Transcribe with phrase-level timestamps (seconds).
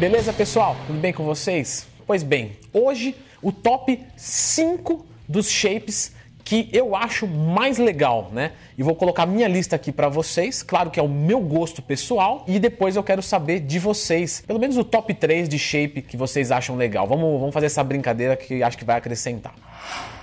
[0.00, 0.78] Beleza, pessoal?
[0.86, 1.86] Tudo bem com vocês?
[2.06, 8.52] Pois bem, hoje o top 5 dos shapes que eu acho mais legal, né?
[8.78, 12.46] E vou colocar minha lista aqui para vocês, claro que é o meu gosto pessoal,
[12.48, 16.16] e depois eu quero saber de vocês, pelo menos o top 3 de shape que
[16.16, 17.06] vocês acham legal.
[17.06, 19.54] Vamos, vamos fazer essa brincadeira que acho que vai acrescentar.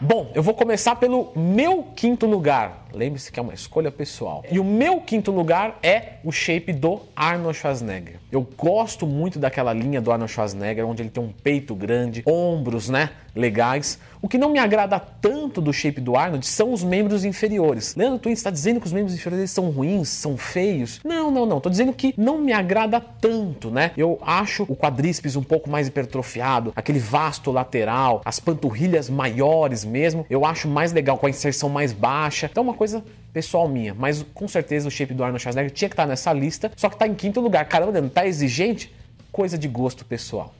[0.00, 2.86] Bom, eu vou começar pelo meu quinto lugar.
[2.94, 4.44] Lembre-se que é uma escolha pessoal.
[4.48, 8.20] E o meu quinto lugar é o shape do Arnold Schwarzenegger.
[8.30, 12.88] Eu gosto muito daquela linha do Arnold Schwarzenegger, onde ele tem um peito grande, ombros,
[12.88, 13.98] né, legais.
[14.20, 17.94] O que não me agrada tanto do shape do Arnold são os membros inferiores.
[17.94, 21.00] Leandro Twin está dizendo que os membros inferiores são ruins, são feios?
[21.04, 21.60] Não, não, não.
[21.60, 23.92] Tô dizendo que não me agrada tanto, né?
[23.96, 30.26] Eu acho o quadríceps um pouco mais hipertrofiado, aquele vasto lateral, as panturrilhas maiores mesmo.
[30.28, 32.48] Eu acho mais legal com a inserção mais baixa.
[32.50, 35.92] Então, uma coisa pessoal minha, mas com certeza o shape do Arnold Schwarzenegger tinha que
[35.92, 37.64] estar nessa lista, só que está em quinto lugar.
[37.66, 38.92] Caramba, não tá exigente?
[39.30, 40.52] Coisa de gosto pessoal.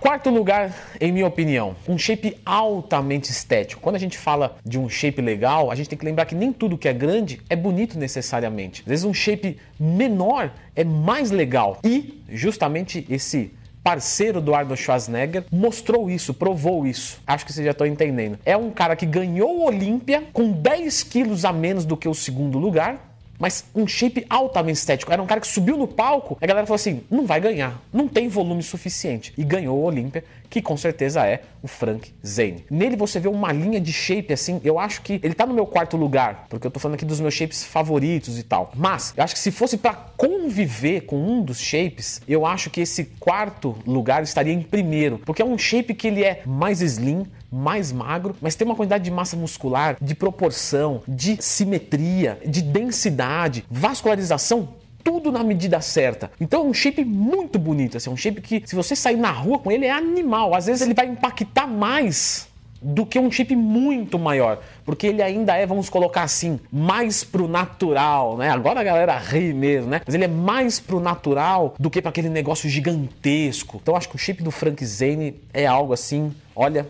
[0.00, 3.82] Quarto lugar, em minha opinião, um shape altamente estético.
[3.82, 6.54] Quando a gente fala de um shape legal, a gente tem que lembrar que nem
[6.54, 8.80] tudo que é grande é bonito necessariamente.
[8.80, 11.78] Às vezes um shape menor é mais legal.
[11.84, 13.52] E justamente esse
[13.84, 17.20] parceiro do Arnold Schwarzenegger, mostrou isso, provou isso.
[17.26, 18.38] Acho que vocês já estão entendendo.
[18.44, 22.14] É um cara que ganhou o Olímpia com 10 quilos a menos do que o
[22.14, 23.09] segundo lugar,
[23.40, 25.10] mas um shape altamente estético.
[25.10, 28.06] Era um cara que subiu no palco, a galera falou assim: não vai ganhar, não
[28.06, 29.32] tem volume suficiente.
[29.36, 32.64] E ganhou o Olímpia, que com certeza é o Frank Zane.
[32.68, 35.64] Nele você vê uma linha de shape assim, eu acho que ele tá no meu
[35.64, 38.72] quarto lugar, porque eu tô falando aqui dos meus shapes favoritos e tal.
[38.74, 42.80] Mas eu acho que se fosse para conviver com um dos shapes, eu acho que
[42.80, 47.26] esse quarto lugar estaria em primeiro, porque é um shape que ele é mais slim,
[47.50, 53.64] mais magro, mas tem uma quantidade de massa muscular, de proporção, de simetria, de densidade,
[53.70, 56.30] vascularização tudo na medida certa.
[56.40, 59.30] Então é um shape muito bonito, assim, é um shape que se você sair na
[59.30, 60.54] rua com ele é animal.
[60.54, 62.48] Às vezes ele vai impactar mais
[62.82, 67.46] do que um chip muito maior, porque ele ainda é, vamos colocar assim, mais pro
[67.46, 68.48] natural, né?
[68.48, 70.00] Agora a galera ri mesmo, né?
[70.04, 73.78] Mas ele é mais pro natural do que para aquele negócio gigantesco.
[73.82, 76.88] Então acho que o chip do Frank Zane é algo assim, olha,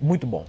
[0.00, 0.44] muito bom.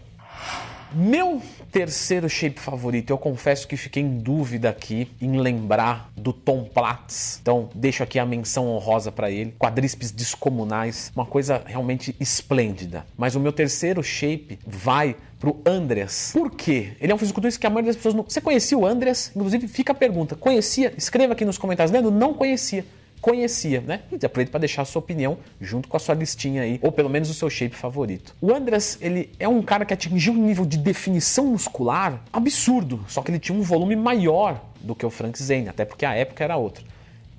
[0.97, 1.41] Meu
[1.73, 7.37] terceiro shape favorito, eu confesso que fiquei em dúvida aqui em lembrar do Tom Platz.
[7.41, 9.53] Então, deixo aqui a menção honrosa para ele.
[9.59, 13.05] Quadríceps descomunais, uma coisa realmente esplêndida.
[13.17, 16.29] Mas o meu terceiro shape vai pro Andreas.
[16.31, 16.93] Por quê?
[17.01, 18.23] Ele é um fisiculturista que a maioria das pessoas não...
[18.23, 19.33] Você conhecia o Andreas?
[19.35, 20.37] Inclusive, fica a pergunta.
[20.37, 20.93] Conhecia?
[20.97, 21.91] Escreva aqui nos comentários.
[21.91, 22.85] Lendo, não conhecia
[23.25, 24.01] conhecia, né?
[24.11, 27.09] E aproveita para deixar a sua opinião junto com a sua listinha aí, ou pelo
[27.09, 28.35] menos o seu shape favorito.
[28.39, 33.23] O Andras, ele é um cara que atingiu um nível de definição muscular absurdo, só
[33.23, 36.43] que ele tinha um volume maior do que o Frank Zane, até porque a época
[36.43, 36.83] era outra.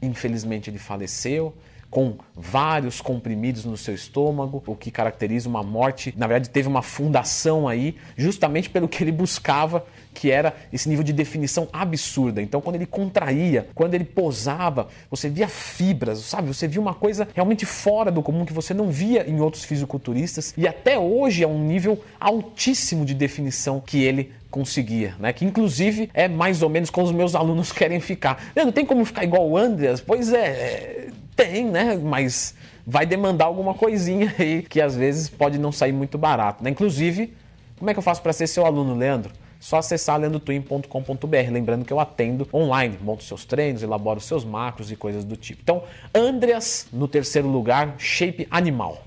[0.02, 1.54] Infelizmente ele faleceu,
[1.96, 6.12] com vários comprimidos no seu estômago, o que caracteriza uma morte.
[6.14, 11.02] Na verdade, teve uma fundação aí, justamente pelo que ele buscava, que era esse nível
[11.02, 12.42] de definição absurda.
[12.42, 16.48] Então, quando ele contraía, quando ele posava, você via fibras, sabe?
[16.48, 20.52] Você via uma coisa realmente fora do comum que você não via em outros fisiculturistas.
[20.54, 25.32] E até hoje é um nível altíssimo de definição que ele conseguia, né?
[25.32, 28.52] Que inclusive é mais ou menos como os meus alunos querem ficar.
[28.54, 30.00] Não tem como ficar igual o Andreas?
[30.00, 31.05] Pois é, é
[31.36, 32.00] tem, né?
[32.02, 32.54] Mas
[32.86, 36.70] vai demandar alguma coisinha aí que às vezes pode não sair muito barato, né?
[36.70, 37.34] Inclusive,
[37.78, 39.32] como é que eu faço para ser seu aluno, Leandro?
[39.60, 41.50] Só acessar leandrotwin.com.br.
[41.50, 45.60] Lembrando que eu atendo online, monto seus treinos, elaboro seus macros e coisas do tipo.
[45.62, 45.82] Então,
[46.14, 49.02] Andreas no terceiro lugar, shape animal.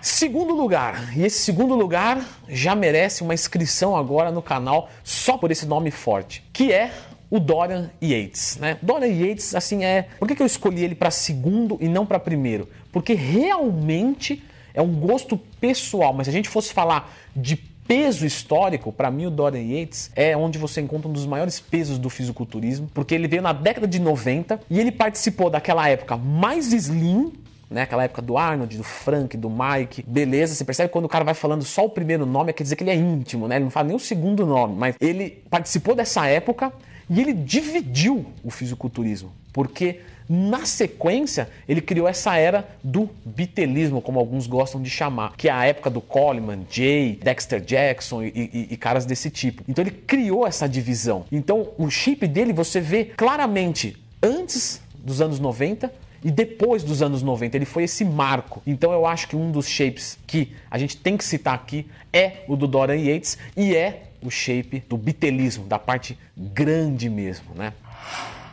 [0.00, 5.50] Segundo lugar, e esse segundo lugar já merece uma inscrição agora no canal só por
[5.50, 6.92] esse nome forte, que é
[7.30, 8.78] o Dorian Yates, né?
[8.80, 10.08] Dorian Yates, assim, é.
[10.18, 12.68] Por que, eu escolhi ele para segundo e não para primeiro?
[12.90, 18.92] Porque realmente é um gosto pessoal, mas se a gente fosse falar de peso histórico,
[18.92, 22.88] para mim o Dorian Yates é onde você encontra um dos maiores pesos do fisiculturismo,
[22.92, 27.32] porque ele veio na década de 90 e ele participou daquela época mais slim
[27.70, 27.82] né?
[27.82, 30.02] Aquela época do Arnold, do Frank, do Mike.
[30.06, 32.82] Beleza, você percebe quando o cara vai falando só o primeiro nome, quer dizer que
[32.82, 33.56] ele é íntimo, né?
[33.56, 36.72] Ele não fala nem o segundo nome, mas ele participou dessa época
[37.08, 44.18] e ele dividiu o fisiculturismo, porque na sequência ele criou essa era do bitelismo, como
[44.18, 48.68] alguns gostam de chamar, que é a época do Coleman, Jay, Dexter Jackson e, e,
[48.70, 49.64] e caras desse tipo.
[49.66, 51.24] Então ele criou essa divisão.
[51.32, 55.90] Então o chip dele você vê claramente antes dos anos 90
[56.22, 58.60] e depois dos anos 90, ele foi esse marco.
[58.66, 62.44] Então eu acho que um dos shapes que a gente tem que citar aqui é
[62.48, 67.72] o do Dorian Yates e é o shape do bitelismo, da parte grande mesmo, né?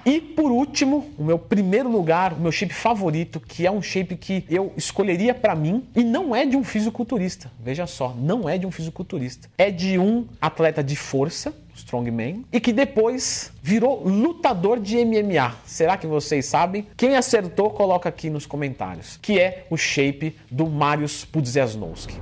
[0.05, 4.15] E por último, o meu primeiro lugar, o meu shape favorito, que é um shape
[4.15, 7.51] que eu escolheria para mim e não é de um fisiculturista.
[7.59, 9.49] Veja só, não é de um fisiculturista.
[9.57, 15.55] É de um atleta de força, strongman, e que depois virou lutador de MMA.
[15.65, 16.85] Será que vocês sabem?
[16.95, 19.17] Quem acertou, coloca aqui nos comentários.
[19.19, 22.21] Que é o shape do Mariusz Pudzianowski.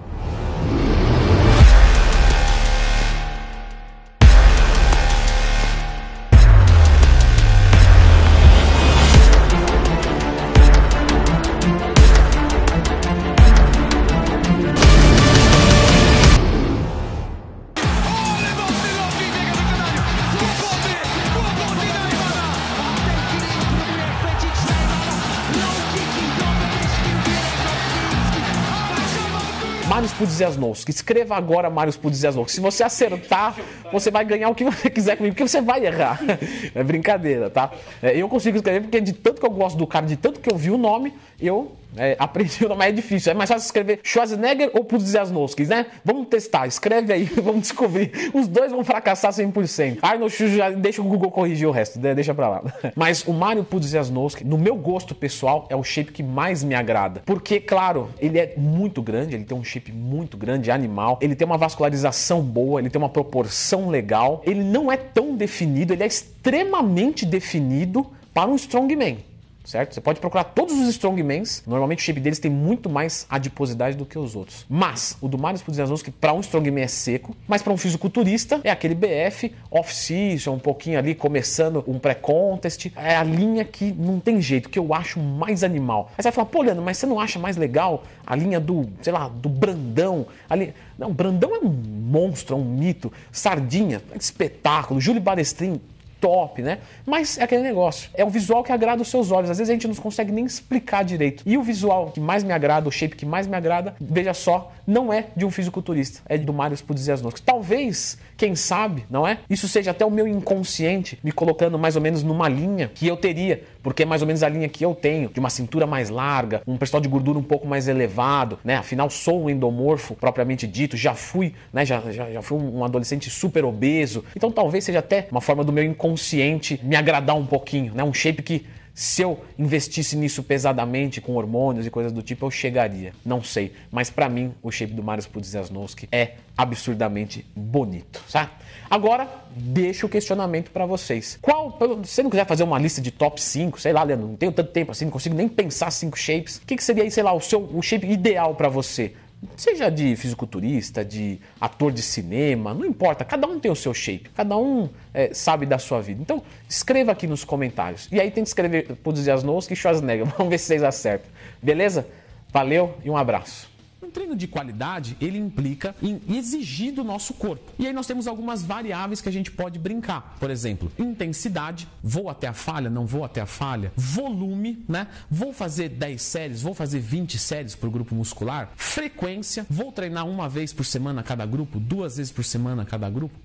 [29.94, 30.90] Marius Pudzianowski.
[30.90, 32.51] Escreva agora Marius Pudzianowski.
[32.51, 33.56] Se você acertar,
[33.92, 36.19] você vai ganhar o que você quiser comigo, porque você vai errar.
[36.74, 37.72] É brincadeira, tá?
[38.01, 40.51] É, eu consigo escrever porque de tanto que eu gosto do cara, de tanto que
[40.51, 42.18] eu vi o nome, eu é,
[42.66, 43.31] o nome, é difícil.
[43.31, 45.86] É mais fácil escrever Schwarzenegger ou Pudzianowski, né?
[46.04, 48.12] Vamos testar, escreve aí, vamos descobrir.
[48.34, 50.00] Os dois vão fracassar 100%.
[50.01, 52.63] Arnold Schwarzenegger, deixa o Google corrigir o resto, deixa pra lá.
[52.95, 57.22] Mas o Mario Pudzianowski, no meu gosto pessoal, é o shape que mais me agrada.
[57.25, 61.46] Porque, claro, ele é muito grande, ele tem um shape muito grande, animal, ele tem
[61.46, 66.07] uma vascularização boa, ele tem uma proporção legal, ele não é tão definido, ele é
[66.07, 69.33] extremamente definido para um strongman
[69.63, 69.94] certo?
[69.94, 74.06] Você pode procurar todos os strongmans, normalmente o shape deles tem muito mais adiposidade do
[74.06, 74.65] que os outros.
[74.69, 78.69] Mas o do Marius Pudzianowski para um strongman é seco, mas para um fisiculturista é
[78.69, 84.42] aquele BF off-season, um pouquinho ali começando um pré-contest, é a linha que não tem
[84.42, 86.12] jeito, que eu acho mais animal.
[86.18, 88.89] Aí você vai falar, pô, Leandro, mas você não acha mais legal a linha do,
[89.01, 90.27] sei lá, do Brandão?
[90.50, 90.74] Ali...
[90.98, 93.12] Não, Brandão é um monstro, é um mito.
[93.31, 95.01] Sardinha, espetáculo.
[95.01, 95.81] Júlio Balestrin,
[96.24, 96.78] top, né?
[97.06, 98.10] Mas é aquele negócio.
[98.14, 99.50] É um visual que agrada os seus olhos.
[99.50, 101.44] Às vezes a gente não consegue nem explicar direito.
[101.46, 104.72] E o visual que mais me agrada, o shape que mais me agrada, veja só,
[104.88, 107.42] não é de um fisiculturista, é do Marius Pudzianowski.
[107.42, 109.40] Talvez, quem sabe, não é?
[109.50, 113.18] Isso seja até o meu inconsciente me colocando mais ou menos numa linha que eu
[113.18, 116.10] teria, porque é mais ou menos a linha que eu tenho, de uma cintura mais
[116.10, 118.78] larga, um percentual de gordura um pouco mais elevado, né?
[118.78, 121.86] Afinal, sou um endomorfo propriamente dito, já fui, né?
[121.86, 124.24] Já, já, já fui um adolescente super obeso.
[124.36, 128.04] Então talvez seja até uma forma do meu inconsciente me agradar um pouquinho, né?
[128.04, 132.51] Um shape que se eu investisse nisso pesadamente com hormônios e coisas do tipo, eu
[132.51, 133.13] chegaria.
[133.25, 138.51] Não sei, mas para mim o shape do Marius Pudzianowski é absurdamente bonito, tá?
[138.90, 141.40] Agora, deixo o questionamento para vocês.
[141.42, 144.36] Qual, se você não quiser fazer uma lista de top 5, sei lá, Leandro, não
[144.36, 146.57] tenho tanto tempo assim, não consigo nem pensar cinco shapes.
[146.57, 149.13] O que, que seria aí, sei lá, o seu o shape ideal para você?
[149.57, 154.30] Seja de fisiculturista, de ator de cinema, não importa, cada um tem o seu shape,
[154.36, 156.22] cada um é, sabe da sua vida.
[156.22, 158.07] Então, escreva aqui nos comentários.
[158.12, 161.30] E aí tem que escrever Pudzianowski e Schwarzenegger, vamos ver se vocês acertam.
[161.62, 162.07] Beleza?
[162.51, 163.73] Valeu e um abraço.
[164.04, 167.72] Um treino de qualidade, ele implica em exigir do nosso corpo.
[167.80, 170.36] E aí nós temos algumas variáveis que a gente pode brincar.
[170.42, 173.94] Por exemplo, intensidade, vou até a falha, não vou até a falha.
[173.96, 175.08] Volume, né?
[175.32, 178.74] Vou fazer 10 séries, vou fazer 20 séries o grupo muscular.
[178.76, 183.38] Frequência, vou treinar uma vez por semana cada grupo, duas vezes por semana cada grupo.